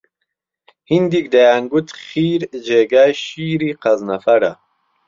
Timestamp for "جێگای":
2.67-3.11